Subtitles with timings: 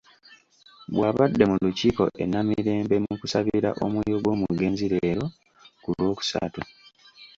[0.93, 5.25] Bw'abadde mu Lukikko e Namirembe mu kusabira omwoyo gw'omugenzi leero
[5.81, 6.61] ku Lwokusatu.